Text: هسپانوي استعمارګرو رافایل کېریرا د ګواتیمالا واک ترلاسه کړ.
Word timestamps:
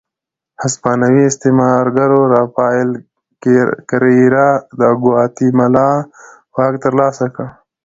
هسپانوي 0.61 1.23
استعمارګرو 1.27 2.19
رافایل 2.35 2.89
کېریرا 3.89 4.49
د 4.79 4.81
ګواتیمالا 5.03 5.89
واک 6.55 6.73
ترلاسه 6.85 7.25
کړ. 7.35 7.47